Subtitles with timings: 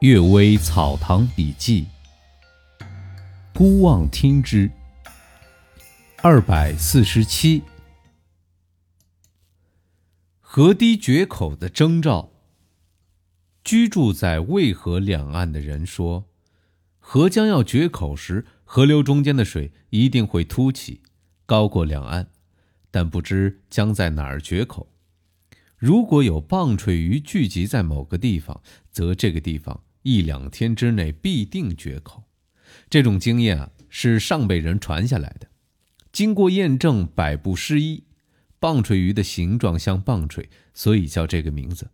[0.00, 1.84] 岳微草堂笔记》，
[3.52, 4.70] 孤望听之。
[6.22, 7.64] 二百四十七，
[10.38, 12.30] 河堤决口的征兆。
[13.64, 16.28] 居住在渭河两岸的人说，
[17.00, 21.02] 河将要决口时，河流中间的水一定会凸起，
[21.44, 22.30] 高过两岸，
[22.92, 24.92] 但不知将在哪儿决口。
[25.76, 28.62] 如果有棒槌鱼聚集在某个地方，
[28.92, 32.24] 则这个地方一两天之内必定绝口。
[32.90, 35.48] 这种经验啊，是上辈人传下来的。
[36.12, 38.04] 经过验证，百不失一。
[38.60, 41.90] 棒槌鱼的形状像棒槌，所以叫这个名字。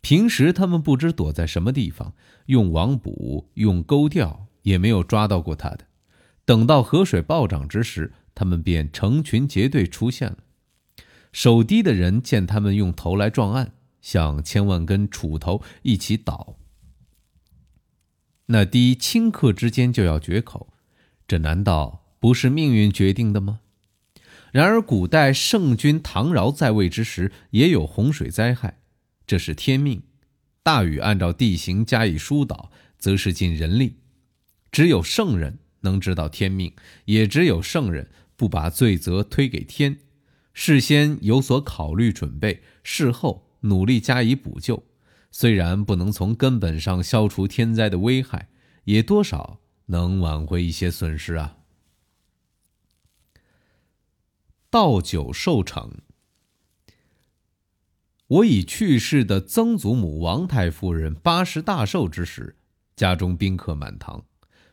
[0.00, 2.14] 平时他们不知躲在什么地方，
[2.46, 5.80] 用网捕、用钩钓，也没有抓到过它的。
[6.46, 10.38] 等到河水暴涨之时，他们便成群结队出现了。
[11.32, 16.56] 守堤的人见他们用头来撞岸，像千万根杵头一起倒。
[18.52, 20.72] 那堤顷刻之间就要决口，
[21.28, 22.04] 这难道？
[22.18, 23.60] 不是命运决定的吗？
[24.52, 28.80] 然而，古代圣君唐尧在位之时，也有洪水灾害，
[29.24, 30.02] 这是天命。
[30.64, 33.98] 大禹按照地形加以疏导，则是尽人力。
[34.72, 39.98] 只有圣人能知道天命，也只有圣人不把罪责推给天，
[40.52, 44.82] 事先有所考虑准备，事后努力加以补救。
[45.30, 48.48] 虽然不能从根本上消除天灾的危害，
[48.84, 51.58] 也多少能挽回一些损失啊。
[54.68, 55.90] 倒酒受惩。
[58.26, 62.56] 我已去世的曾祖母王太夫人八十大寿之时，
[62.94, 64.24] 家中宾客满堂，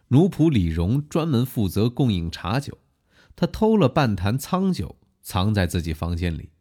[0.09, 2.77] 奴仆李荣专门负责供应茶酒。
[3.35, 6.51] 他偷了半坛仓酒，藏在自己房间里。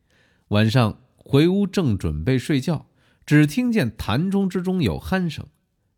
[0.49, 2.86] 晚上回屋正准备睡觉，
[3.27, 5.45] 只听见坛中之中有鼾声。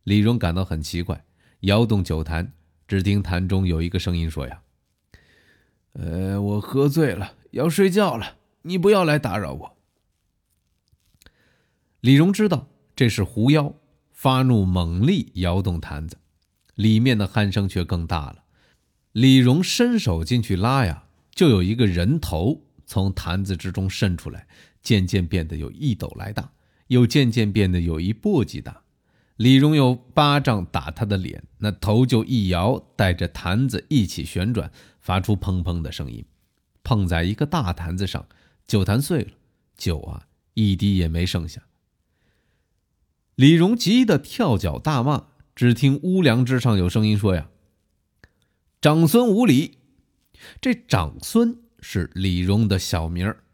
[0.03, 1.25] 李荣感到很奇怪，
[1.61, 2.55] 摇动酒坛，
[2.89, 4.63] 只听坛中有一个声音说：“呀。”
[5.93, 9.77] 呃，我喝醉了，要睡觉了，你不要来打扰我。
[12.01, 13.75] 李荣知道这是狐妖，
[14.13, 16.17] 发怒，猛力摇动坛子，
[16.77, 18.45] 里面的鼾声却更大了。
[19.13, 24.47] 李荣伸手进去拉呀，就有一个人头从坛子之中渗出来，
[24.81, 26.53] 渐渐变得有一斗来大，
[26.89, 28.83] 又渐渐变得有一簸箕大。
[29.37, 36.25] 李荣有巴掌打他的脸，那头就一摇，带着坛子一起旋转，发出砰砰的声音，
[36.83, 38.27] 碰在一个大坛子上，
[38.67, 39.31] 酒坛碎了，
[39.77, 41.63] 酒啊一滴也没剩下。
[43.37, 47.49] 李荣急得跳脚大骂，只听屋梁之上有声音说：“呀，
[48.81, 49.79] 长孙无礼！”
[50.61, 53.45] 这长孙是李荣的小名儿。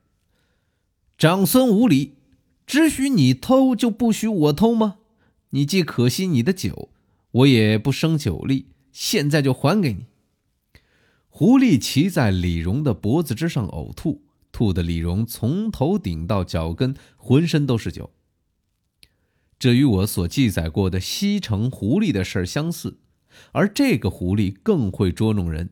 [1.18, 2.14] 长孙无礼，
[2.66, 4.96] 只许你偷，就不许我偷吗？
[5.50, 6.90] 你既可惜你的酒，
[7.30, 10.06] 我也不生酒力，现在就还给你。
[11.28, 18.10] 狐狸骑在李荣的脖子之上呕吐，吐的李荣从头顶到脚跟，浑身都是酒。
[19.58, 22.98] 这与我所记载过的西城狐狸的事儿相似，
[23.52, 25.70] 而这个狐狸更会捉弄人。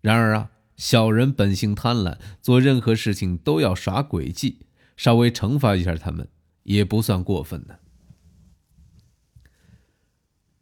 [0.00, 4.60] 然而啊，小人本性贪婪，做任何事情都要耍诡计，
[5.02, 6.28] 稍微惩罚一下他们，
[6.62, 7.80] 也不算过分的。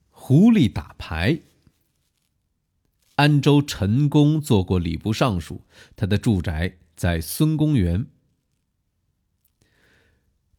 [0.08, 1.40] 狐狸打牌。
[3.16, 5.60] 安州陈公做过礼部尚书，
[5.94, 8.06] 他的住宅在孙公园。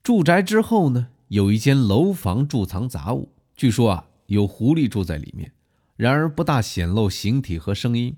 [0.03, 5.53] 住宅之后呢，有一间楼房贮藏杂物，据说啊有狐狸住在里面，
[5.95, 8.15] 然而不大显露形体和声音。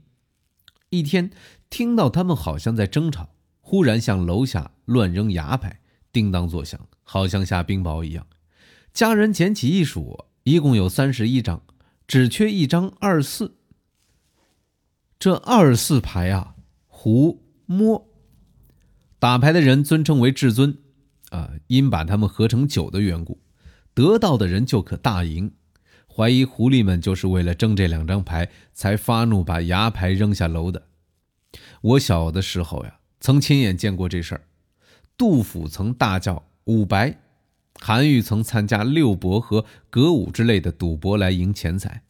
[0.90, 1.31] 一天
[1.69, 3.29] 听到他们好像在争吵，
[3.62, 5.79] 忽然向楼下乱扔牙牌，
[6.11, 8.25] 叮当作响，好像下冰雹一样。
[8.94, 10.25] 家人捡起一数。
[10.45, 11.63] 一共有三十一张，
[12.05, 13.55] 只缺一张二四。
[15.17, 16.55] 这二四牌啊，
[16.85, 18.09] 胡摸。
[19.19, 20.77] 打牌的人尊称为至尊，
[21.29, 23.39] 啊，因把他们合成九的缘故，
[23.93, 25.53] 得到的人就可大赢。
[26.13, 30.87] 怀疑狐狸们就是为了争这两张牌，才发怒把牙牌扔下楼的。
[31.79, 34.41] 我小的时候呀，曾亲眼见过这事儿。
[35.17, 37.19] 杜甫曾大叫五白。
[37.79, 42.03] 韩愈曾参加六博和歌舞之类的赌博来赢钱财，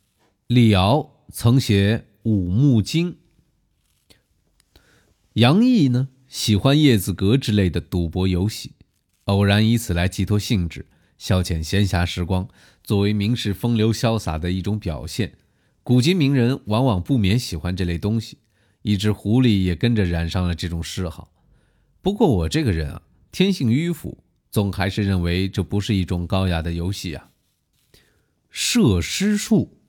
[0.47, 3.13] 李敖曾写《五木经》，
[5.33, 8.73] 杨毅呢喜欢叶子阁之类的赌博游戏，
[9.23, 10.85] 偶然以此来寄托兴致，
[11.17, 12.47] 消遣闲暇时光，
[12.83, 15.33] 作为名士风流潇洒的一种表现。
[15.81, 18.37] 古今名人往往不免喜欢这类东西，
[18.83, 21.32] 一只狐狸也跟着染上了这种嗜好。
[22.03, 23.01] 不过我这个人啊，
[23.31, 24.19] 天性迂腐。
[24.51, 27.31] 总还是认为这不是一种高雅的游戏啊。
[28.51, 29.79] 射尸术。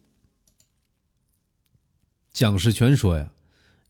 [2.32, 3.34] 蒋士权说呀，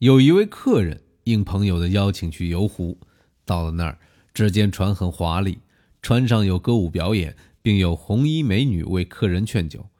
[0.00, 2.98] 有一位客人应朋友的邀请去游湖，
[3.44, 4.00] 到了那儿，
[4.32, 5.60] 只见船很华丽，
[6.02, 9.90] 船上有歌舞表演，并有红衣美女为客人劝酒。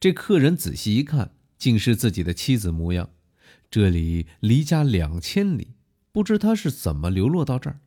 [0.00, 3.10] 这客人仔细一看，竟是自己的妻子模样。
[3.70, 5.74] 这里离家两千里，
[6.14, 7.80] 不知他是怎么流落到这儿。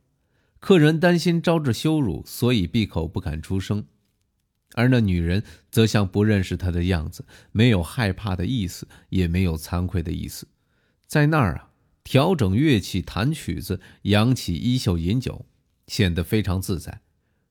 [0.60, 3.86] 客人担心招致羞辱，所以闭口不敢出声。
[4.74, 10.46] 而那女人则像不认识他的样子，没有害怕的意思，也没有惭愧的意思，
[11.06, 11.70] 在那儿啊，
[12.04, 15.46] 调整乐器，弹曲子，扬起衣袖，饮酒，
[15.86, 17.00] 显得非常自在。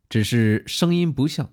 [0.08, 1.52] 只是声音不像，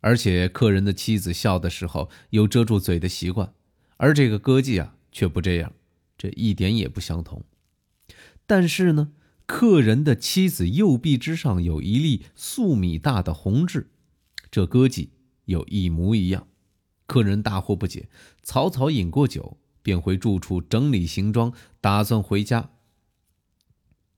[0.00, 3.52] 而且客人的妻子笑的时候有遮住嘴的习惯，
[3.98, 5.74] 而这个歌妓啊却不这样，
[6.16, 7.44] 这一点也不相同。
[8.52, 9.12] 但是呢，
[9.46, 13.90] 客人的妻子右臂之上有一粒粟米大的红痣。
[14.50, 15.08] 这歌妓
[15.46, 16.46] 有一模一样，
[17.06, 18.10] 客人大惑不解，
[18.42, 22.72] 草草饮过酒，便回住处整理行装，打算回家。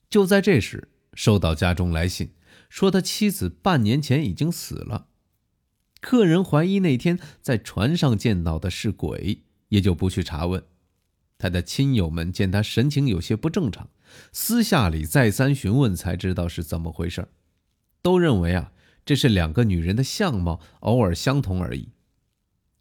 [0.09, 2.31] 就在这时，收到家中来信，
[2.67, 5.07] 说他妻子半年前已经死了。
[6.01, 10.61] 客人怀疑那天在船上见到的是鬼，也就不去查问。
[11.37, 13.89] 他的亲友们见他神情有些不正常，
[14.31, 17.27] 私下里再三询问，才知道是怎么回事
[18.01, 18.71] 都认为啊。
[19.05, 21.89] 这是两个女人的相貌偶尔相同而已。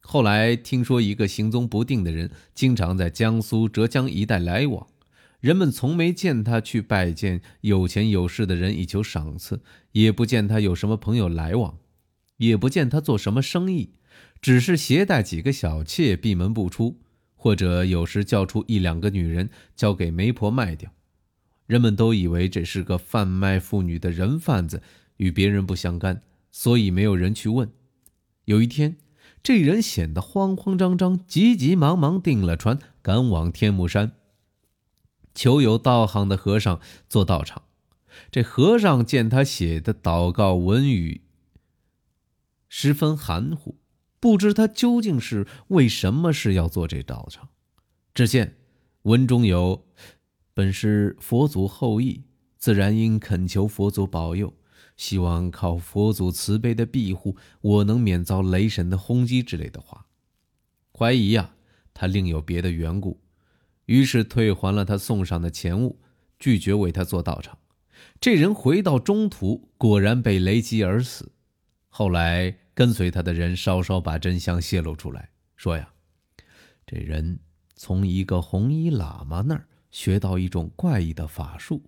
[0.00, 4.86] 后来听说一个行踪不定的人经常在江苏、浙江一带来往，
[5.40, 9.60] 人们从没见他去拜见有钱有势的人以求赏赐，
[9.92, 11.76] 也不见他有什么朋友来往，
[12.38, 13.92] 也不见他做什么生意，
[14.40, 17.00] 只是携带几个小妾闭门不出，
[17.44, 20.90] 或者有时叫出一两个女人交给媒婆卖掉。
[21.66, 24.82] 人们都以为这是个贩卖妇女的人贩子。
[25.18, 27.70] 与别人不相干，所以没有人去问。
[28.46, 28.96] 有一天，
[29.42, 34.12] 这人显得慌慌张张、急急忙忙，订了船赶往天目山，
[35.34, 36.80] 求有道行的和尚
[37.10, 37.64] 做道场。
[38.30, 41.20] 这和尚见他写的祷告文语
[42.68, 43.76] 十分含糊，
[44.24, 47.50] 不知他究竟是为什么事要做这道场。
[48.14, 48.56] 只见
[49.02, 49.86] 文中有
[50.54, 52.22] ：“本是佛祖后裔，
[52.56, 54.54] 自然应恳求佛祖保佑。”
[54.96, 60.06] 希望靠佛祖慈悲的庇护，我能免遭雷神的轰击之类的话。
[60.96, 61.50] 怀疑呀，
[61.92, 63.20] 他另有别的缘故，
[63.84, 66.00] 于是退还了他送上的钱物，
[66.38, 67.58] 拒绝为他做道场。
[68.18, 71.32] 这人回到中途，果然被雷击而死。
[71.90, 75.88] 后来跟随他的人稍稍把真相泄露出来，说呀，
[76.84, 77.38] 这人
[77.74, 81.82] 从一个红衣喇嘛那儿学到一种怪异的法术。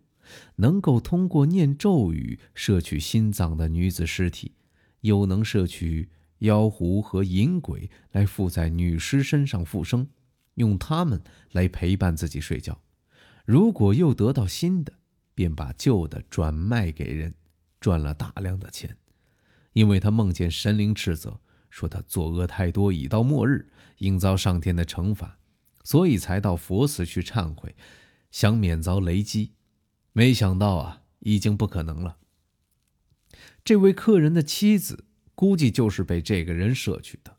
[0.56, 4.56] 能够通过念咒语摄取心脏的女子尸体，
[5.02, 10.08] 又能摄取妖狐和淫鬼来附在女尸身上复生，
[10.54, 11.22] 用它们
[11.52, 12.80] 来陪伴自己睡觉。
[13.44, 14.92] 如果又得到新的，
[15.32, 17.32] 便把旧的转卖给人，
[17.78, 18.96] 赚了大量的钱。
[19.76, 21.38] 因为他梦见神灵斥责，
[21.69, 25.38] 说他作恶太多，已到末日，应遭上天的惩罚，
[25.84, 27.76] 所以才到佛寺去忏悔，
[28.31, 29.52] 想免遭雷击。
[30.14, 32.17] 没想到啊，已经不可能了。
[33.62, 37.37] 这位客人的妻子估计就是被这个人摄取的。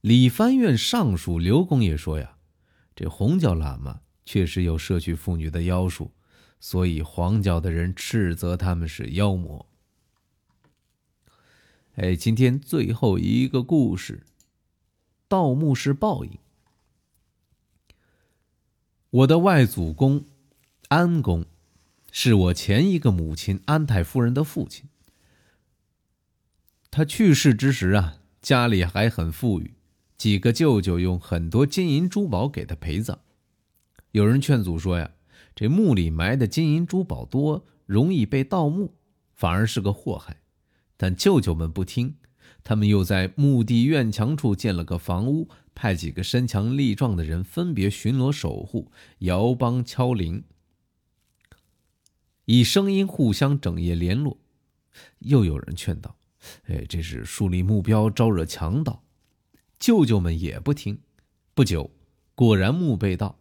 [0.00, 2.36] 理藩院尚书刘公也说呀，
[2.94, 6.12] 这红教喇嘛确实有摄取妇女的妖术，
[6.60, 9.68] 所以黄教的人斥责他们是妖魔。
[11.96, 14.22] 哎，今天最后一个故事，
[15.28, 16.38] 盗墓是报应。
[19.10, 20.24] 我的外祖公。
[20.88, 21.44] 安公
[22.12, 24.88] 是我前一个母亲安泰夫人的父亲。
[26.92, 29.74] 他去世之时啊，家里还很富裕，
[30.16, 33.18] 几个舅舅用很多金银珠宝给他陪葬。
[34.12, 35.10] 有人劝阻说呀，
[35.56, 38.94] 这墓里埋的金银珠宝多，容易被盗墓，
[39.34, 40.36] 反而是个祸害。
[40.96, 42.16] 但舅舅们不听，
[42.64, 50.44] 他们又在墓地院墙处建了个房屋，派几个身强力壮的人分别巡逻守护，摇梆敲铃。
[52.46, 54.38] 以声音互相整夜联络，
[55.18, 56.16] 又有人劝道
[56.68, 59.02] ：“哎，这是树立目标，招惹强盗。”
[59.78, 61.00] 舅舅们也不听。
[61.54, 61.90] 不久，
[62.34, 63.38] 果然墓被盗。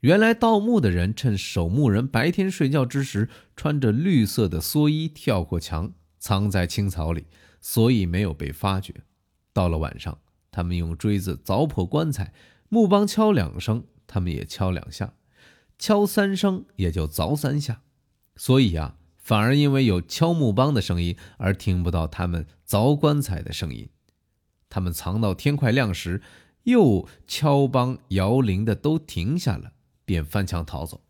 [0.00, 7.24] 原来盗墓的人趁守墓人白天睡觉之时，穿着绿色的蓑衣跳过墙，藏在青草里，
[7.60, 8.94] 所以没有被发觉。
[9.52, 10.16] 到了晚上，
[10.52, 12.32] 他们用锥子凿破棺材，
[12.68, 15.14] 木梆敲两声，他们也敲两下；
[15.78, 17.80] 敲三声，也就凿三下。
[18.36, 23.88] 所以啊，反而因为有敲木梆的声音而听不到他们凿棺材的声音。
[24.68, 26.22] 他们藏到天快亮时，
[26.62, 29.72] 又敲梆摇铃的都停下了，
[30.04, 31.00] 便翻墙逃走。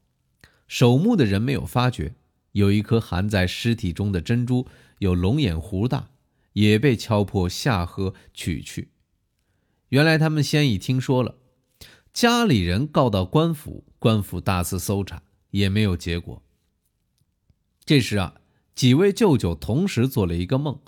[0.67, 2.15] 守墓的人没有发觉，
[2.53, 4.67] 有一颗含在尸体中的珍珠，
[5.01, 6.11] 有龙眼湖大，
[6.53, 8.93] 也被敲破下颌取去。
[9.89, 11.37] 原来他们先已听说了，
[12.13, 16.43] 家里人告到官府，官府大肆搜查，也没有结果。
[17.85, 18.41] 这时啊，
[18.75, 20.79] 几位舅舅同时做了一个梦，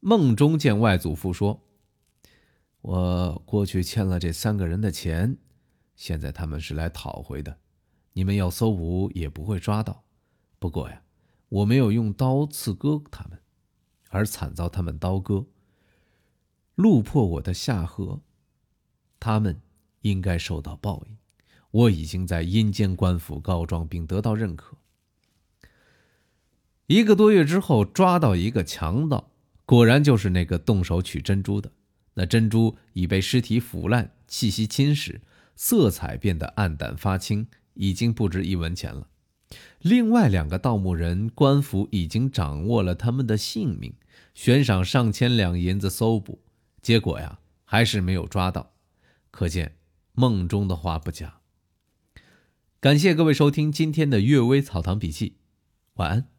[0.00, 1.64] 梦中见外祖父说
[2.82, 5.38] ：“我过去欠了这三个人的钱，
[5.96, 7.58] 现在他们是来讨回的。”
[8.12, 10.04] 你们要搜捕也不会抓到，
[10.60, 11.02] 不过呀，
[11.48, 13.40] 我没有用刀刺割他们，
[14.14, 15.46] 而惨遭他们刀割，
[16.76, 18.20] 路破我的下颌，
[19.18, 19.60] 他们
[20.02, 21.16] 应该受到报应。
[21.72, 24.76] 我已经在阴间官府告状并得到认可。
[26.86, 29.32] 一个多月之后，抓到一个强盗，
[29.66, 31.72] 果然就是那个动手取珍珠的。
[32.14, 35.20] 那珍珠已被尸体腐烂、气息侵蚀，
[35.56, 37.48] 色彩变得暗淡发青。
[37.76, 39.08] 已经不值一文钱了。
[39.80, 43.94] 另外两个盗墓人，官府已经掌握了他们的性命，
[44.34, 46.42] 悬赏上千两银子搜捕，
[46.82, 48.72] 结果呀，还是没有抓到。
[49.30, 49.76] 可见
[50.12, 51.40] 梦中的话不假。
[52.80, 55.30] 感谢各位收听今天的《阅微草堂笔记》，
[55.94, 56.33] 晚安。